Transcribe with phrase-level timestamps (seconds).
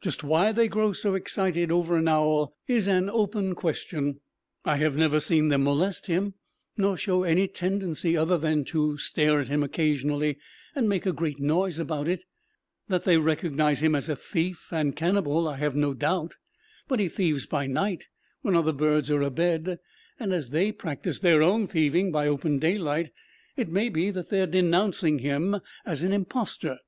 [0.00, 4.18] Just why they grow so excited over an owl is an open question.
[4.64, 6.34] I have never seen them molest him,
[6.76, 10.38] nor show any tendency other than to stare at him occasionally
[10.74, 12.24] and make a great noise about it.
[12.88, 16.34] That they recognize him as a thief and cannibal I have no doubt.
[16.88, 18.08] But he thieves by night
[18.42, 19.78] when other birds are abed,
[20.18, 23.12] and as they practise their own thieving by open daylight,
[23.56, 26.78] it may be that they are denouncing him as an impostor.